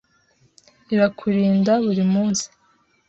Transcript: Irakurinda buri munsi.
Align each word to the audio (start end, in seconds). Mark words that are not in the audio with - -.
Irakurinda 0.93 1.73
buri 1.85 2.03
munsi. 2.13 2.45